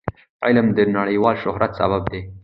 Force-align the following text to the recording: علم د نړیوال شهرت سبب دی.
علم 0.45 0.67
د 0.77 0.79
نړیوال 0.97 1.35
شهرت 1.43 1.71
سبب 1.79 2.01
دی. 2.11 2.21